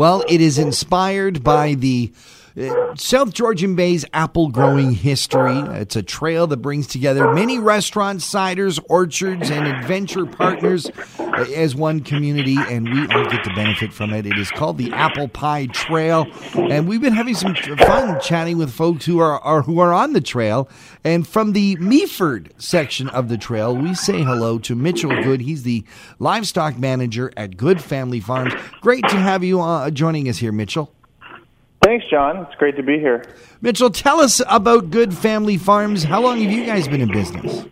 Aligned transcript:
Well, 0.00 0.24
it 0.30 0.40
is 0.40 0.56
inspired 0.56 1.44
by 1.44 1.74
the 1.74 2.10
South 2.96 3.32
Georgian 3.32 3.74
Bay's 3.74 4.04
apple 4.12 4.48
growing 4.48 4.92
history. 4.92 5.58
It's 5.80 5.96
a 5.96 6.02
trail 6.02 6.46
that 6.48 6.58
brings 6.58 6.86
together 6.86 7.32
many 7.32 7.58
restaurants, 7.58 8.30
ciders, 8.30 8.78
orchards, 8.88 9.50
and 9.50 9.66
adventure 9.66 10.26
partners 10.26 10.90
uh, 11.18 11.46
as 11.54 11.74
one 11.74 12.00
community, 12.00 12.56
and 12.58 12.88
we 12.88 13.00
all 13.14 13.24
get 13.24 13.44
to 13.44 13.54
benefit 13.54 13.92
from 13.92 14.12
it. 14.12 14.26
It 14.26 14.38
is 14.38 14.50
called 14.50 14.78
the 14.78 14.92
Apple 14.92 15.28
Pie 15.28 15.66
Trail, 15.66 16.26
and 16.54 16.88
we've 16.88 17.00
been 17.00 17.12
having 17.12 17.34
some 17.34 17.54
fun 17.54 18.20
chatting 18.20 18.58
with 18.58 18.72
folks 18.72 19.06
who 19.06 19.18
are, 19.18 19.38
are 19.40 19.62
who 19.62 19.78
are 19.78 19.92
on 19.92 20.12
the 20.12 20.20
trail. 20.20 20.68
And 21.04 21.26
from 21.26 21.52
the 21.52 21.76
Meaford 21.76 22.50
section 22.60 23.08
of 23.08 23.28
the 23.28 23.38
trail, 23.38 23.76
we 23.76 23.94
say 23.94 24.22
hello 24.22 24.58
to 24.60 24.74
Mitchell 24.74 25.10
Good. 25.22 25.40
He's 25.40 25.62
the 25.62 25.84
livestock 26.18 26.78
manager 26.78 27.32
at 27.36 27.56
Good 27.56 27.82
Family 27.82 28.20
Farms. 28.20 28.52
Great 28.80 29.06
to 29.08 29.16
have 29.16 29.42
you 29.42 29.60
uh, 29.60 29.90
joining 29.90 30.28
us 30.28 30.38
here, 30.38 30.52
Mitchell. 30.52 30.92
Thanks, 31.82 32.04
John. 32.10 32.46
It's 32.46 32.54
great 32.56 32.76
to 32.76 32.82
be 32.82 32.98
here. 32.98 33.24
Mitchell, 33.62 33.90
tell 33.90 34.20
us 34.20 34.42
about 34.48 34.90
Good 34.90 35.14
Family 35.14 35.56
Farms. 35.56 36.04
How 36.04 36.20
long 36.20 36.40
have 36.40 36.52
you 36.52 36.66
guys 36.66 36.86
been 36.86 37.00
in 37.00 37.10
business? 37.10 37.64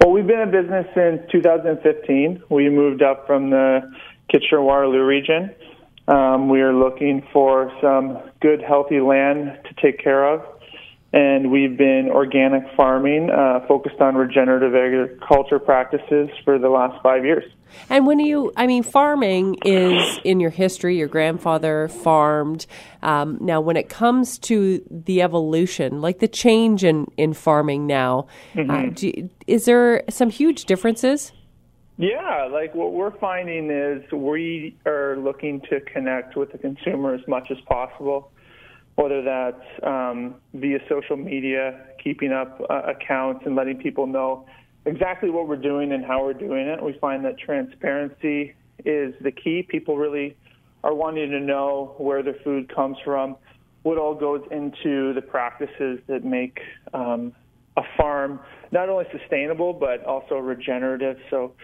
Well, 0.00 0.10
we've 0.10 0.26
been 0.26 0.40
in 0.40 0.50
business 0.50 0.86
since 0.94 1.22
2015. 1.30 2.42
We 2.48 2.68
moved 2.68 3.02
up 3.02 3.26
from 3.26 3.50
the 3.50 3.92
Kitchener 4.30 4.60
Waterloo 4.60 5.04
region. 5.04 5.54
Um, 6.08 6.48
we 6.48 6.60
are 6.62 6.74
looking 6.74 7.22
for 7.32 7.72
some 7.80 8.18
good, 8.40 8.60
healthy 8.60 9.00
land 9.00 9.56
to 9.64 9.74
take 9.80 10.02
care 10.02 10.26
of 10.26 10.42
and 11.12 11.50
we've 11.50 11.76
been 11.76 12.08
organic 12.10 12.64
farming, 12.74 13.30
uh, 13.30 13.60
focused 13.68 14.00
on 14.00 14.14
regenerative 14.14 14.74
agriculture 14.74 15.58
practices 15.58 16.30
for 16.44 16.58
the 16.58 16.70
last 16.70 17.02
five 17.02 17.24
years. 17.24 17.44
And 17.90 18.06
when 18.06 18.18
you, 18.18 18.52
I 18.56 18.66
mean, 18.66 18.82
farming 18.82 19.58
is 19.64 20.20
in 20.24 20.40
your 20.40 20.50
history. 20.50 20.96
Your 20.96 21.08
grandfather 21.08 21.88
farmed. 21.88 22.66
Um, 23.02 23.38
now, 23.40 23.60
when 23.60 23.76
it 23.76 23.88
comes 23.88 24.38
to 24.40 24.82
the 24.90 25.22
evolution, 25.22 26.00
like 26.00 26.18
the 26.18 26.28
change 26.28 26.84
in, 26.84 27.10
in 27.16 27.32
farming 27.34 27.86
now, 27.86 28.26
uh, 28.54 28.58
mm-hmm. 28.58 28.70
uh, 28.70 28.90
you, 28.98 29.30
is 29.46 29.64
there 29.64 30.04
some 30.08 30.30
huge 30.30 30.64
differences? 30.64 31.32
Yeah, 31.98 32.48
like 32.50 32.74
what 32.74 32.92
we're 32.92 33.16
finding 33.18 33.70
is 33.70 34.10
we 34.12 34.76
are 34.86 35.16
looking 35.16 35.60
to 35.70 35.80
connect 35.80 36.36
with 36.36 36.52
the 36.52 36.58
consumer 36.58 37.14
as 37.14 37.26
much 37.28 37.50
as 37.50 37.58
possible 37.66 38.31
whether 38.96 39.22
that's 39.22 39.64
um, 39.82 40.36
via 40.54 40.78
social 40.88 41.16
media, 41.16 41.86
keeping 42.02 42.32
up 42.32 42.60
uh, 42.68 42.82
accounts 42.82 43.42
and 43.46 43.56
letting 43.56 43.78
people 43.78 44.06
know 44.06 44.46
exactly 44.84 45.30
what 45.30 45.48
we're 45.48 45.56
doing 45.56 45.92
and 45.92 46.04
how 46.04 46.24
we're 46.24 46.34
doing 46.34 46.66
it. 46.66 46.82
We 46.82 46.98
find 47.00 47.24
that 47.24 47.38
transparency 47.38 48.54
is 48.84 49.14
the 49.20 49.32
key. 49.32 49.62
People 49.62 49.96
really 49.96 50.36
are 50.84 50.94
wanting 50.94 51.30
to 51.30 51.40
know 51.40 51.94
where 51.98 52.22
their 52.22 52.36
food 52.44 52.74
comes 52.74 52.96
from, 53.04 53.36
what 53.82 53.98
all 53.98 54.14
goes 54.14 54.42
into 54.50 55.12
the 55.14 55.22
practices 55.22 56.00
that 56.08 56.24
make 56.24 56.58
um, 56.92 57.32
a 57.76 57.82
farm 57.96 58.40
not 58.70 58.88
only 58.88 59.04
sustainable 59.16 59.72
but 59.72 60.04
also 60.04 60.36
regenerative. 60.36 61.16
So 61.30 61.54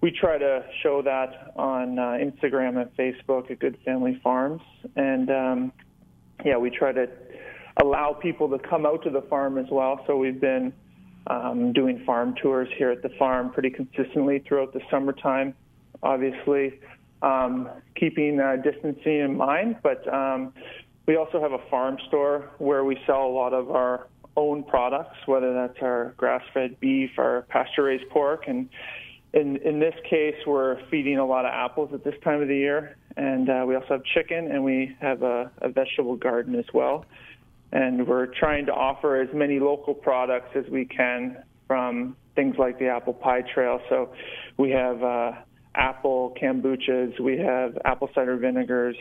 we 0.00 0.12
try 0.12 0.38
to 0.38 0.64
show 0.82 1.02
that 1.02 1.52
on 1.56 1.98
uh, 1.98 2.02
Instagram 2.18 2.80
and 2.80 2.90
Facebook 2.96 3.50
at 3.50 3.58
Good 3.58 3.78
Family 3.84 4.20
Farms, 4.22 4.62
and 4.94 5.28
um, 5.28 5.72
yeah, 6.44 6.56
we 6.56 6.70
try 6.70 6.92
to 6.92 7.08
allow 7.82 8.12
people 8.12 8.48
to 8.48 8.58
come 8.58 8.86
out 8.86 9.02
to 9.04 9.10
the 9.10 9.22
farm 9.22 9.58
as 9.58 9.66
well. 9.70 10.00
So 10.06 10.16
we've 10.16 10.40
been 10.40 10.72
um, 11.26 11.72
doing 11.72 12.02
farm 12.04 12.34
tours 12.40 12.68
here 12.76 12.90
at 12.90 13.02
the 13.02 13.10
farm 13.18 13.50
pretty 13.50 13.70
consistently 13.70 14.42
throughout 14.46 14.72
the 14.72 14.80
summertime. 14.90 15.54
Obviously, 16.02 16.80
um, 17.22 17.68
keeping 17.96 18.40
uh, 18.40 18.56
distancing 18.56 19.20
in 19.20 19.36
mind, 19.36 19.76
but 19.82 20.06
um, 20.12 20.52
we 21.06 21.16
also 21.16 21.40
have 21.40 21.52
a 21.52 21.70
farm 21.70 21.98
store 22.08 22.50
where 22.58 22.84
we 22.84 22.98
sell 23.06 23.26
a 23.26 23.32
lot 23.32 23.52
of 23.52 23.70
our 23.70 24.06
own 24.36 24.62
products, 24.62 25.16
whether 25.26 25.52
that's 25.52 25.78
our 25.82 26.14
grass-fed 26.16 26.78
beef, 26.78 27.10
our 27.18 27.42
pasture-raised 27.48 28.08
pork, 28.10 28.44
and 28.46 28.68
in 29.32 29.56
in 29.58 29.78
this 29.78 29.94
case, 30.08 30.36
we're 30.46 30.78
feeding 30.90 31.18
a 31.18 31.26
lot 31.26 31.44
of 31.44 31.52
apples 31.52 31.90
at 31.92 32.04
this 32.04 32.14
time 32.24 32.40
of 32.40 32.48
the 32.48 32.56
year, 32.56 32.96
and 33.16 33.48
uh, 33.48 33.64
we 33.66 33.74
also 33.74 33.88
have 33.88 34.04
chicken, 34.04 34.50
and 34.50 34.64
we 34.64 34.96
have 35.00 35.22
a, 35.22 35.50
a 35.60 35.68
vegetable 35.68 36.16
garden 36.16 36.54
as 36.54 36.64
well. 36.72 37.04
And 37.70 38.06
we're 38.06 38.26
trying 38.26 38.64
to 38.66 38.72
offer 38.72 39.20
as 39.20 39.28
many 39.34 39.60
local 39.60 39.92
products 39.92 40.56
as 40.56 40.64
we 40.70 40.86
can 40.86 41.42
from 41.66 42.16
things 42.34 42.56
like 42.58 42.78
the 42.78 42.88
apple 42.88 43.12
pie 43.12 43.42
trail. 43.42 43.80
So 43.90 44.10
we 44.56 44.70
have 44.70 45.02
uh, 45.02 45.32
apple 45.74 46.34
kombuchas, 46.40 47.20
we 47.20 47.36
have 47.38 47.76
apple 47.84 48.08
cider 48.14 48.38
vinegars, 48.38 48.96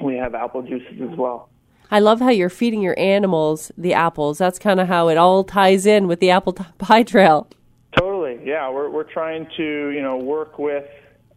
we 0.00 0.14
have 0.16 0.34
apple 0.36 0.62
juices 0.62 1.00
as 1.10 1.18
well. 1.18 1.48
I 1.90 1.98
love 1.98 2.20
how 2.20 2.30
you're 2.30 2.50
feeding 2.50 2.82
your 2.82 2.96
animals 2.96 3.72
the 3.76 3.94
apples. 3.94 4.38
That's 4.38 4.60
kind 4.60 4.78
of 4.78 4.86
how 4.86 5.08
it 5.08 5.16
all 5.16 5.42
ties 5.42 5.86
in 5.86 6.06
with 6.06 6.20
the 6.20 6.30
apple 6.30 6.52
pie 6.52 7.02
trail. 7.02 7.48
Yeah. 8.42 8.70
We're 8.70 8.90
we're 8.90 9.10
trying 9.10 9.46
to 9.56 9.90
you 9.90 10.02
know 10.02 10.16
work 10.16 10.58
with 10.58 10.86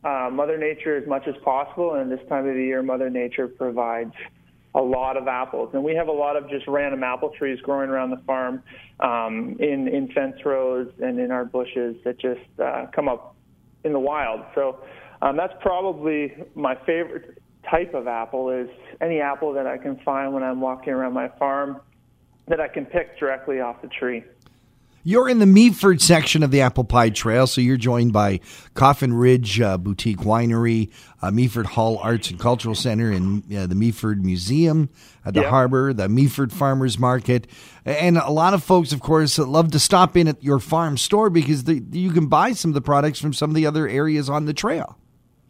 uh, 0.03 0.29
Mother 0.31 0.57
Nature 0.57 0.97
as 0.97 1.07
much 1.07 1.27
as 1.27 1.35
possible, 1.43 1.95
and 1.95 2.11
this 2.11 2.19
time 2.27 2.47
of 2.47 2.55
the 2.55 2.63
year, 2.63 2.83
Mother 2.83 3.09
Nature 3.09 3.47
provides 3.47 4.13
a 4.75 4.81
lot 4.81 5.17
of 5.17 5.27
apples, 5.27 5.69
and 5.73 5.83
we 5.83 5.93
have 5.95 6.07
a 6.07 6.11
lot 6.13 6.35
of 6.35 6.49
just 6.49 6.67
random 6.67 7.03
apple 7.03 7.29
trees 7.37 7.59
growing 7.61 7.89
around 7.89 8.09
the 8.09 8.21
farm, 8.25 8.63
um, 8.99 9.55
in 9.59 9.87
in 9.87 10.11
fence 10.11 10.35
rows 10.45 10.91
and 10.99 11.19
in 11.19 11.31
our 11.31 11.45
bushes 11.45 11.95
that 12.03 12.19
just 12.19 12.41
uh, 12.59 12.87
come 12.93 13.07
up 13.07 13.35
in 13.83 13.93
the 13.93 13.99
wild. 13.99 14.41
So 14.55 14.79
um, 15.21 15.37
that's 15.37 15.53
probably 15.61 16.33
my 16.55 16.75
favorite 16.85 17.41
type 17.69 17.93
of 17.93 18.07
apple 18.07 18.49
is 18.49 18.69
any 18.99 19.21
apple 19.21 19.53
that 19.53 19.67
I 19.67 19.77
can 19.77 19.97
find 19.99 20.33
when 20.33 20.43
I'm 20.43 20.59
walking 20.59 20.93
around 20.93 21.13
my 21.13 21.29
farm 21.39 21.79
that 22.47 22.59
I 22.59 22.67
can 22.67 22.85
pick 22.85 23.17
directly 23.17 23.61
off 23.61 23.81
the 23.81 23.87
tree. 23.87 24.23
You're 25.05 25.27
in 25.27 25.39
the 25.39 25.45
Meaford 25.45 25.99
section 25.99 26.43
of 26.43 26.51
the 26.51 26.61
Apple 26.61 26.85
Pie 26.85 27.09
Trail, 27.09 27.45
so 27.45 27.59
you're 27.59 27.75
joined 27.75 28.13
by 28.13 28.39
Coffin 28.73 29.13
Ridge 29.13 29.59
uh, 29.59 29.77
Boutique 29.77 30.19
Winery, 30.19 30.91
uh, 31.21 31.29
Meaford 31.29 31.65
Hall 31.65 31.97
Arts 31.97 32.29
and 32.29 32.39
Cultural 32.39 32.73
Center, 32.73 33.11
and 33.11 33.43
uh, 33.53 33.67
the 33.67 33.75
Meaford 33.75 34.23
Museum 34.23 34.89
at 35.25 35.33
the 35.33 35.41
yep. 35.41 35.49
harbor, 35.49 35.91
the 35.91 36.07
Meaford 36.07 36.53
Farmers 36.53 36.97
Market, 36.97 37.47
and 37.83 38.17
a 38.17 38.31
lot 38.31 38.53
of 38.53 38.63
folks, 38.63 38.93
of 38.93 39.01
course, 39.01 39.37
love 39.37 39.71
to 39.71 39.79
stop 39.79 40.15
in 40.15 40.29
at 40.29 40.41
your 40.41 40.59
farm 40.59 40.95
store 40.95 41.29
because 41.29 41.65
the, 41.65 41.83
you 41.91 42.11
can 42.11 42.27
buy 42.27 42.53
some 42.53 42.71
of 42.71 42.75
the 42.75 42.81
products 42.81 43.19
from 43.19 43.33
some 43.33 43.49
of 43.49 43.57
the 43.57 43.65
other 43.65 43.89
areas 43.89 44.29
on 44.29 44.45
the 44.45 44.53
trail. 44.53 44.97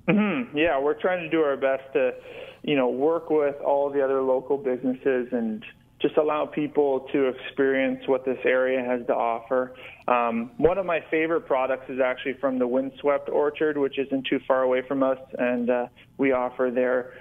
Mm-hmm. 0.08 0.58
Yeah, 0.58 0.80
we're 0.80 1.00
trying 1.00 1.24
to 1.24 1.30
do 1.30 1.42
our 1.42 1.58
best 1.58 1.94
to, 1.94 2.16
you 2.64 2.76
know, 2.76 2.90
work 2.90 3.30
with 3.30 3.56
all 3.62 3.92
the 3.92 4.04
other 4.04 4.24
local 4.24 4.58
businesses 4.58 5.28
and 5.32 5.64
just 6.04 6.18
allow 6.18 6.46
people 6.46 7.08
to 7.14 7.30
experience 7.30 8.06
what 8.08 8.26
this 8.26 8.38
area 8.44 8.84
has 8.84 9.08
to 9.08 9.16
offer. 9.16 9.74
Um, 10.08 10.52
one 10.58 10.78
of 10.78 10.86
my 10.86 11.00
favorite 11.10 11.48
products 11.48 11.90
is 11.90 12.02
actually 12.02 12.34
from 12.34 12.60
the 12.60 12.68
Windswept 12.68 13.30
Orchard, 13.30 13.78
which 13.78 13.98
isn't 13.98 14.28
too 14.28 14.40
far 14.46 14.64
away 14.64 14.82
from 14.86 15.02
us, 15.02 15.18
and 15.40 15.70
uh, 15.70 15.88
we 16.18 16.34
offer 16.34 16.70
their 16.76 17.14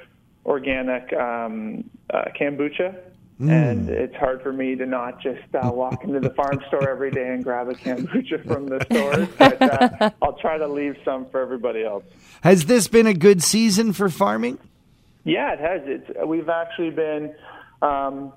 organic 0.44 1.12
um, 1.12 1.88
uh, 2.12 2.24
kombucha. 2.38 2.98
Mm. 3.40 3.50
And 3.50 3.88
it's 3.88 4.14
hard 4.16 4.42
for 4.42 4.52
me 4.52 4.74
to 4.74 4.84
not 4.84 5.20
just 5.20 5.42
uh, 5.54 5.70
walk 5.72 6.02
into 6.02 6.18
the 6.18 6.30
farm 6.30 6.60
store 6.68 6.88
every 6.88 7.12
day 7.12 7.28
and 7.28 7.42
grab 7.42 7.68
a 7.68 7.74
kombucha 7.74 8.44
from 8.46 8.66
the 8.66 8.84
store, 8.90 9.28
but 9.38 9.62
uh, 9.62 10.10
I'll 10.20 10.38
try 10.38 10.58
to 10.58 10.66
leave 10.66 10.96
some 11.04 11.30
for 11.30 11.40
everybody 11.40 11.84
else. 11.84 12.04
Has 12.42 12.66
this 12.66 12.88
been 12.88 13.06
a 13.06 13.14
good 13.14 13.44
season 13.44 13.92
for 13.92 14.08
farming? 14.08 14.58
Yeah, 15.24 15.52
it 15.52 15.60
has. 15.60 15.82
It's, 15.84 16.26
we've 16.26 16.48
actually 16.48 16.90
been 16.90 17.32
um, 17.80 18.32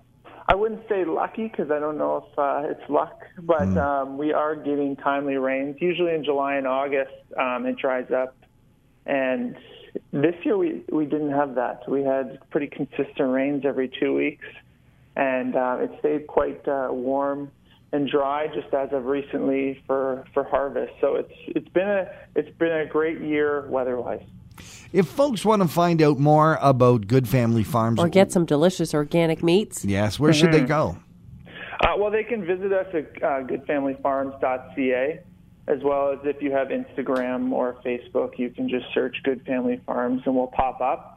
I 0.47 0.53
wouldn't 0.53 0.87
say 0.87 1.05
lucky 1.05 1.47
because 1.47 1.71
I 1.71 1.79
don't 1.79 1.97
know 1.97 2.27
if 2.27 2.37
uh, 2.39 2.69
it's 2.69 2.89
luck, 2.89 3.19
but 3.41 3.61
mm. 3.61 3.77
um, 3.77 4.17
we 4.17 4.31
are 4.31 4.55
getting 4.55 4.95
timely 4.95 5.37
rains. 5.37 5.77
Usually 5.79 6.13
in 6.13 6.23
July 6.23 6.55
and 6.55 6.67
August, 6.67 7.13
um, 7.39 7.65
it 7.65 7.77
dries 7.77 8.11
up, 8.11 8.35
and 9.07 9.55
this 10.11 10.35
year 10.43 10.57
we 10.57 10.83
we 10.91 11.05
didn't 11.05 11.31
have 11.31 11.55
that. 11.55 11.89
We 11.89 12.03
had 12.03 12.39
pretty 12.51 12.67
consistent 12.67 13.31
rains 13.31 13.63
every 13.65 13.89
two 13.99 14.13
weeks, 14.13 14.45
and 15.15 15.55
uh, 15.55 15.77
it 15.81 15.91
stayed 15.99 16.27
quite 16.27 16.67
uh, 16.67 16.89
warm 16.91 17.51
and 17.91 18.07
dry 18.09 18.47
just 18.47 18.71
as 18.73 18.89
of 18.91 19.05
recently 19.05 19.81
for 19.87 20.25
for 20.33 20.43
harvest. 20.43 20.93
So 21.01 21.15
it's 21.15 21.33
it's 21.47 21.69
been 21.69 21.89
a 21.89 22.07
it's 22.35 22.55
been 22.57 22.71
a 22.71 22.85
great 22.85 23.19
year 23.21 23.67
weather-wise. 23.67 24.23
If 24.95 25.07
folks 25.09 25.43
want 25.43 25.61
to 25.61 25.67
find 25.67 26.01
out 26.01 26.19
more 26.19 26.57
about 26.61 27.07
Good 27.07 27.27
Family 27.27 27.63
Farms 27.63 27.99
or 27.99 28.07
get 28.07 28.31
some 28.31 28.45
delicious 28.45 28.93
organic 28.93 29.43
meats, 29.43 29.83
yes, 29.83 30.17
where 30.17 30.31
should 30.31 30.51
mm-hmm. 30.51 30.59
they 30.59 30.65
go? 30.65 30.97
Uh, 31.81 31.97
well, 31.97 32.09
they 32.09 32.23
can 32.23 32.45
visit 32.45 32.71
us 32.71 32.87
at 32.93 33.21
uh, 33.21 33.43
goodfamilyfarms.ca, 33.43 35.19
as 35.67 35.83
well 35.83 36.13
as 36.13 36.19
if 36.23 36.41
you 36.41 36.49
have 36.53 36.69
Instagram 36.69 37.51
or 37.51 37.75
Facebook, 37.85 38.39
you 38.39 38.49
can 38.49 38.69
just 38.69 38.85
search 38.93 39.17
Good 39.25 39.45
Family 39.45 39.81
Farms 39.85 40.21
and 40.25 40.33
we'll 40.33 40.47
pop 40.47 40.79
up. 40.79 41.14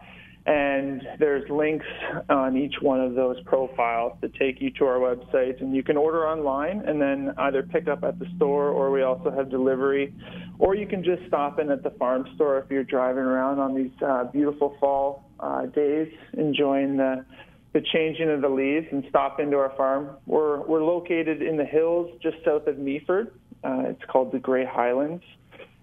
And 0.49 1.07
there's 1.19 1.49
links 1.51 1.85
on 2.31 2.57
each 2.57 2.77
one 2.81 3.03
of 3.03 3.15
those 3.15 3.37
profiles 3.45 4.15
to 4.23 4.31
take 4.31 4.63
you 4.63 4.71
to 4.79 4.87
our 4.87 4.99
website. 4.99 5.61
And 5.61 5.77
you 5.77 5.83
can 5.83 5.99
order 5.99 6.27
online 6.27 6.81
and 6.87 6.99
then 6.99 7.35
either 7.37 7.63
pick 7.63 7.87
up 7.87 8.03
at 8.03 8.19
the 8.19 8.25
store 8.37 8.71
or 8.71 8.91
we 8.91 9.03
also 9.03 9.31
have 9.31 9.51
delivery. 9.51 10.15
Or 10.59 10.75
you 10.75 10.87
can 10.87 11.05
just 11.05 11.21
stop 11.27 11.59
in 11.59 11.71
at 11.71 11.83
the 11.83 11.91
farm 11.91 12.27
store 12.35 12.59
if 12.61 12.71
you're 12.71 12.83
driving 12.83 13.25
around 13.25 13.59
on 13.59 13.75
these 13.75 13.93
uh, 14.03 14.25
beautiful 14.25 14.75
fall 14.81 15.29
uh, 15.39 15.67
days 15.67 16.11
enjoying 16.33 16.97
the 16.97 17.27
the 17.75 17.83
changing 17.93 18.31
of 18.31 18.41
the 18.41 18.49
leaves 18.49 18.87
and 18.91 19.05
stop 19.11 19.41
into 19.41 19.59
our 19.59 19.77
farm. 19.77 20.17
We're 20.25 20.63
we're 20.67 20.83
located 20.83 21.43
in 21.43 21.59
the 21.59 21.67
hills 21.67 22.11
just 22.23 22.39
south 22.43 22.67
of 22.67 22.77
Meaford. 22.77 23.33
Uh, 23.63 23.83
it's 23.91 24.03
called 24.09 24.33
the 24.33 24.39
Grey 24.39 24.65
Highlands, 24.65 25.23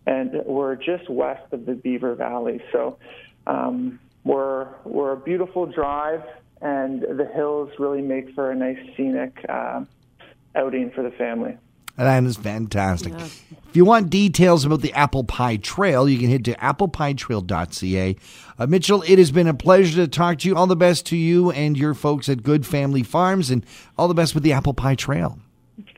and 0.07 0.31
we're 0.47 0.75
just 0.75 1.07
west 1.07 1.53
of 1.53 1.67
the 1.67 1.73
Beaver 1.73 2.15
Valley. 2.15 2.59
So 2.71 2.97
um, 3.45 3.99
we're 4.25 4.67
we're 4.83 5.13
a 5.13 5.17
beautiful 5.17 5.65
drive, 5.67 6.23
and 6.61 7.01
the 7.01 7.29
hills 7.33 7.69
really 7.79 8.01
make 8.01 8.33
for 8.33 8.51
a 8.51 8.55
nice 8.55 8.79
scenic 8.97 9.45
uh, 9.47 9.85
outing 10.55 10.91
for 10.91 11.03
the 11.03 11.11
family. 11.11 11.57
That 11.97 12.23
is 12.25 12.35
fantastic. 12.35 13.13
Yeah. 13.13 13.25
If 13.69 13.75
you 13.75 13.85
want 13.85 14.09
details 14.09 14.65
about 14.65 14.81
the 14.81 14.91
Apple 14.93 15.23
Pie 15.23 15.57
Trail, 15.57 16.09
you 16.09 16.17
can 16.19 16.29
head 16.29 16.43
to 16.45 16.53
applepietrail.ca. 16.55 18.15
Uh, 18.59 18.67
Mitchell, 18.67 19.01
it 19.03 19.17
has 19.17 19.31
been 19.31 19.47
a 19.47 19.53
pleasure 19.53 20.03
to 20.03 20.07
talk 20.07 20.39
to 20.39 20.49
you. 20.49 20.57
All 20.57 20.67
the 20.67 20.75
best 20.75 21.05
to 21.07 21.15
you 21.15 21.51
and 21.51 21.77
your 21.77 21.93
folks 21.93 22.27
at 22.27 22.43
Good 22.43 22.65
Family 22.65 23.03
Farms, 23.03 23.49
and 23.49 23.65
all 23.97 24.09
the 24.09 24.13
best 24.13 24.33
with 24.33 24.43
the 24.43 24.51
Apple 24.51 24.73
Pie 24.73 24.95
Trail. 24.95 25.39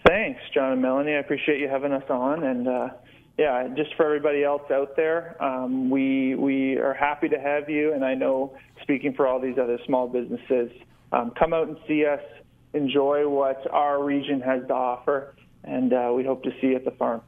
Thanks, 0.06 0.41
John 0.53 0.74
and 0.74 0.81
Melanie. 0.81 1.13
I 1.13 1.19
appreciate 1.19 1.59
you 1.59 1.68
having 1.68 1.91
us 1.91 2.07
on, 2.09 2.44
and 2.44 2.68
uh, 2.68 2.89
yeah, 3.38 3.68
just 3.75 3.95
for 3.95 4.06
everybody 4.06 4.44
else 4.44 4.63
out 4.72 4.95
there, 4.95 5.42
um, 5.44 5.89
we 5.89 6.36
we 6.36 6.78
are 6.78 6.94
happy 6.94 7.30
to 7.30 7.39
have 7.39 7.69
you. 7.69 7.94
And 7.94 8.04
I 8.04 8.16
know, 8.16 8.56
speaking 8.81 9.13
for 9.13 9.28
all 9.28 9.39
these 9.39 9.57
other 9.62 9.80
small 9.86 10.07
businesses, 10.07 10.72
um, 11.12 11.31
come 11.38 11.54
out 11.54 11.68
and 11.68 11.78
see 11.88 12.06
us. 12.06 12.22
Enjoy 12.74 13.28
what 13.28 13.66
our 13.72 14.04
region 14.04 14.42
has 14.42 14.62
to 14.68 14.74
offer 14.74 15.34
and 15.68 15.94
uh, 15.94 16.12
we 16.16 16.24
hope 16.24 16.44
to 16.44 16.51
see 16.62 16.68
you 16.68 16.75
at 16.75 16.86
the 16.86 16.92
farm. 16.92 17.22